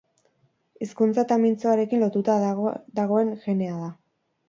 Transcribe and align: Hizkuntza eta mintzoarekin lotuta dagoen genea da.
Hizkuntza 0.85 1.25
eta 1.27 1.37
mintzoarekin 1.45 2.03
lotuta 2.07 2.41
dagoen 3.01 3.33
genea 3.47 3.81
da. 3.87 3.97